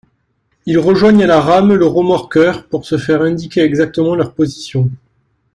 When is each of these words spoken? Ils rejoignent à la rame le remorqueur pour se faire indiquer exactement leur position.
Ils 0.65 0.79
rejoignent 0.79 1.25
à 1.25 1.27
la 1.27 1.39
rame 1.39 1.75
le 1.75 1.85
remorqueur 1.85 2.65
pour 2.67 2.85
se 2.85 2.97
faire 2.97 3.21
indiquer 3.21 3.61
exactement 3.61 4.15
leur 4.15 4.33
position. 4.33 4.89